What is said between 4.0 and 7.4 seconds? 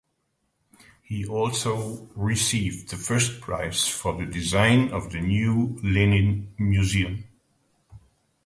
the design of the New Lenin Museum.